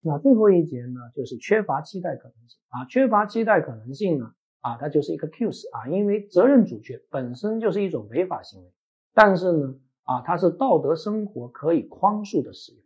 [0.00, 2.58] 那最后一节呢，就是缺乏期待可能性。
[2.68, 8.72] 啊，缺乏期待可能性呢，啊，它就是一个 cuse 啊，因为责任阻却本身就是一种违法行为，
[9.14, 9.74] 但是呢，
[10.04, 12.82] 啊，它是道德生活可以宽恕的使用，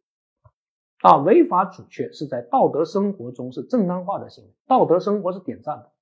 [1.03, 5.93] 啊，违法阻却是在道德生活中是正当化的行为，道德生活是点赞的，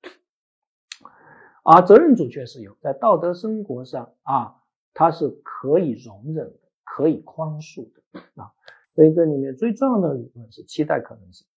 [1.63, 4.55] 啊，责任阻却是有在道德生活上啊，
[4.93, 8.21] 它是可以容忍的，可以宽恕的。
[8.35, 8.53] 啊。
[8.95, 11.47] 所以这里面最重要的理论是期待可能性。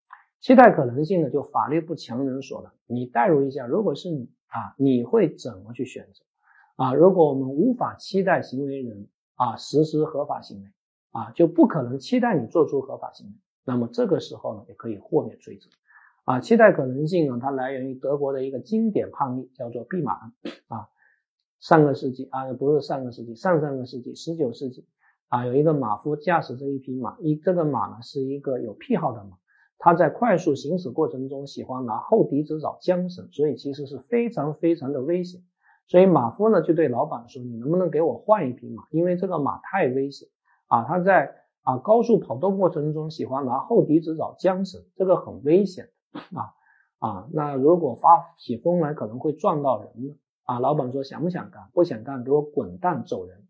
[0.40, 2.70] 期待可能性呢，就法律不强人所难。
[2.86, 6.22] 你代入一下，如果是你啊，你会怎么去选择
[6.76, 6.94] 啊？
[6.94, 10.68] 如果我们无法期待行为人啊实施合法行为
[11.12, 13.32] 啊，就不可能期待你做出合法行为。
[13.64, 15.70] 那么这个时候呢，也可以豁免追责
[16.24, 16.40] 啊。
[16.40, 20.32] 期待可能性呢，它来源于德国的一个经典判例，叫做毕马案
[20.68, 20.88] 啊。
[21.58, 24.86] 上个世纪啊，不是上个世纪，上上个世纪，十九世纪。
[25.28, 29.36] 啊，有一个马夫驾驶着一匹马，一这个马呢是一个有癖好的马，
[29.78, 35.42] 他在快速行驶过程中喜欢拿后蹄子找缰绳，所以其实是非常非常的危险。
[35.86, 38.84] 所以马夫呢就对老板说：“你能不能给我换一匹马？
[38.90, 40.28] 因为这个马太危险
[40.68, 40.84] 啊！
[40.84, 46.54] 他在啊高速跑动过程中喜欢拿后蹄子找缰绳，这个很危险啊
[47.00, 47.28] 啊！
[47.32, 50.60] 那如果发起疯来可能会撞到人的啊！
[50.60, 51.68] 老板说想不想干？
[51.74, 53.46] 不想干，给我滚蛋走人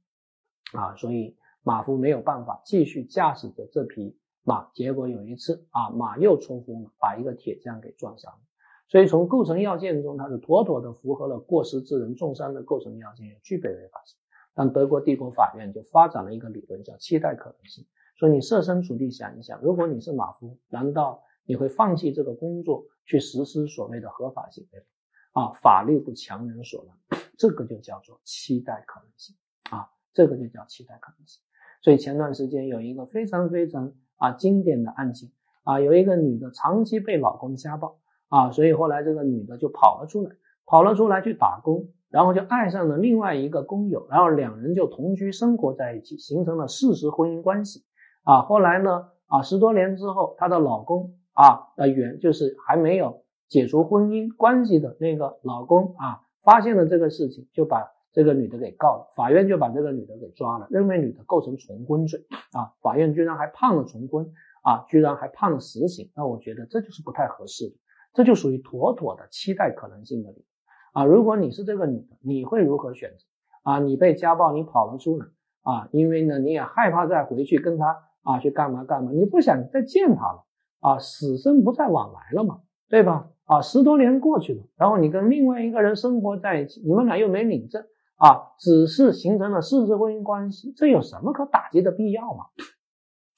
[0.72, 0.94] 啊！
[0.96, 1.36] 所以。
[1.64, 8.38] 马夫没有办法继续驾驶着这匹马，结果有一次啊，马又冲锋了，把一个铁匠给撞伤了。
[8.86, 14.18] 所以从构成要件中，它是妥妥的符合了过失致人重伤的构成要件，也具备违法性。
[14.52, 17.86] 但德国帝国法院就发展了一个理论，叫期待可能性。
[18.16, 24.84] 所以你设身处地想一想，如果你是马夫，难道你会放弃这个工作去实施所谓的合法行为？
[25.32, 29.34] 啊，法律不强人所难， 这个就叫做期待可能性
[29.70, 31.42] 啊，这个就叫期待可能性。
[31.84, 35.28] 所以前段时间有一个非常非常啊经典的案件
[35.64, 37.98] 啊，有一个女的长期被老公家暴
[38.30, 40.30] 啊，所以后来这个女的就跑了出来，
[40.64, 47.82] 跑了出来去打工，然后就爱上了另外一个工友，然后两人就同居生活在一起，形成了事实婚姻关系
[48.22, 48.40] 啊。
[48.40, 57.93] 后来呢啊十多年之后，她的老公啊的原就是还没有解除婚姻关系的那个老公啊，发现了这个事情，就把。
[58.14, 64.32] 这个女的给告了，法院就把这个女的给抓了，认为女的构成重婚罪啊，法院居然还判了重婚
[64.62, 67.74] 啊，居然还判了死刑，那我觉得这就是不太合适的，
[68.14, 70.44] 这就属于妥妥的期待可能性的理
[70.92, 71.04] 啊。
[71.04, 73.24] 如果你是这个女的，你会如何选择
[73.64, 73.80] 啊？
[73.80, 75.26] 你被家暴，你跑了出来
[75.62, 80.44] 啊，因为呢你也害怕再回去跟他啊去干嘛干嘛，你不想再见他了
[80.78, 83.28] 啊，死生不再往来了嘛，对吧？
[83.46, 87.84] 啊，十多年过去了，然后你跟另外一个人生活在一起，你们俩又没领证。
[88.16, 92.44] 啊，只是形成了事实婚姻关系，这有什么可打击的必要吗？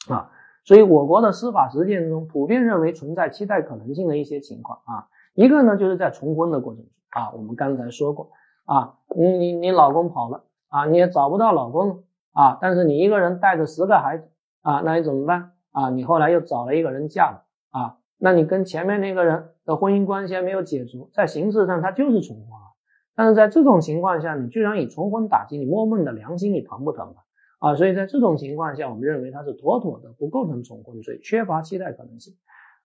[0.08, 0.30] 啊，
[0.64, 8.30] 所以我国的司法实践中普遍认为存在期待可能性的一些情况啊，一个呢就是在重婚的过程中啊，我们刚才说过
[8.66, 14.30] 啊，你你你老公跑了啊，你也找不到老公啊，但是你一个人带着十个孩子
[14.62, 15.90] 啊，那你怎么办啊？
[15.90, 22.75] 你后来又找了一个人嫁了啊，那你跟前面那个人的婚姻关系还没有解除，在形式上他就是重婚了。
[23.16, 27.14] 但是在这种情况下，你居然以重婚打击你，摸摸你的良心，你疼不疼
[27.58, 27.74] 啊？
[27.74, 32.34] 所以在这种情况下，我们认为它是妥妥的不构成重婚罪，缺乏期待可能性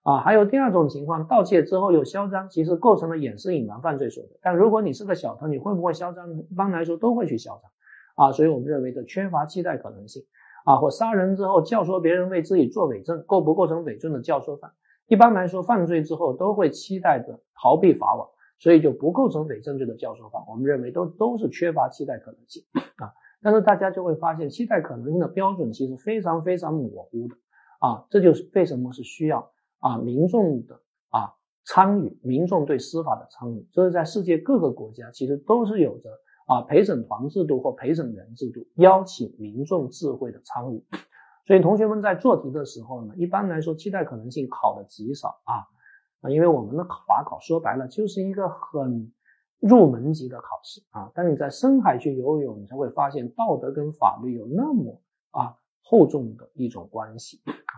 [0.02, 0.20] 啊。
[0.20, 4.30] 还有第二种情况，盗窃之后又嚣张，其实构成了掩饰隐瞒犯罪所得。
[4.40, 6.32] 但如果你是个小偷，你会不会嚣张？
[6.32, 8.32] 一般来说都会去嚣张啊。
[8.32, 10.24] 所以我们认为这缺乏期待可能性
[10.64, 10.76] 啊。
[10.76, 14.72] 或杀人之后教唆别人为自己做伪证，构不构成伪证的教唆犯？
[15.08, 18.30] 一般来说，犯罪之后都会期待着逃避法网。
[18.62, 22.62] 所以就不构成伪证罪的教唆犯，我们认为都都是缺乏期待可能性
[22.94, 23.12] 啊。
[23.42, 27.34] 但是大家就会发现，期待可能性的标准其实非常非常模糊的
[27.80, 28.06] 啊。
[28.08, 29.50] 这就是为什么是需要
[29.80, 30.76] 啊民众的
[31.10, 31.34] 啊
[31.64, 33.66] 参与，民众对司法的参与。
[33.72, 36.10] 这是在世界各个国家其实都是有着
[36.46, 40.84] 啊陪审团制度或陪审员制度，邀请民众智慧的参与。
[41.48, 45.66] 所以同学们在做题的时候呢，一般来说期待可能性考的极少啊。
[46.22, 49.12] 啊，因为我们的法考说白了就是一个很
[49.60, 55.00] 入门级的考试啊，但你在深海去游泳，你才会发现道德跟法律有那么
[55.32, 57.74] 啊厚重的一种关系啊。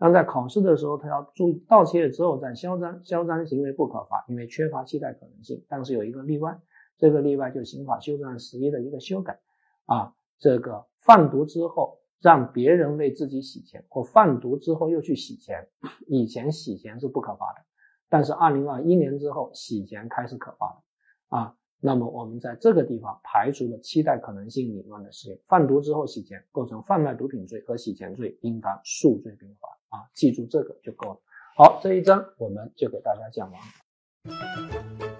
[0.00, 5.64] 但在考试的时候，他要注意盗窃之后再嚣张，嚣张行为不可罚，因为缺乏期待可能性。
[5.68, 6.56] 但是有一个例外，
[6.96, 9.40] 这个例外就是刑法修正案十一的一个修改
[9.86, 15.68] 啊，这个贩毒之后让别人为自己洗钱，或贩毒之后又去洗钱，
[16.06, 17.67] 以前洗钱是不可罚的。
[18.08, 20.82] 但是二零二一年之后，洗钱开始可怕了
[21.28, 21.54] 啊。
[21.80, 30.10] 那么我们在这个地方排除了期待可能性理论的适用，贩毒之后洗钱构成贩卖毒品罪和洗钱罪，应当数罪并罚啊。
[30.12, 31.20] 记住这个就够了
[31.56, 35.17] 好，这一章我们就给大家讲完了。